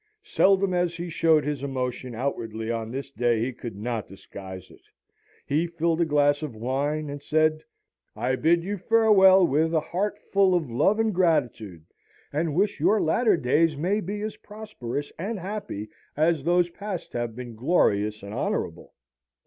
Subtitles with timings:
[0.23, 4.81] Seldom as he showed his emotion, outwardly, on this day he could not disguise it.
[5.45, 7.63] He filled a glass of wine, and said,
[8.15, 11.85] 'I bid you farewell with a heart full of love and gratitude,
[12.33, 15.87] and wish your latter days may be as prosperous and happy
[16.17, 18.95] as those past have been glorious and honourable.'